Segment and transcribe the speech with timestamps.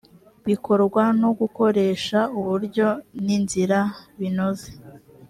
[0.47, 2.87] bikorwa no gukoresha uburyo
[3.25, 3.79] n inzira
[4.19, 4.69] binoze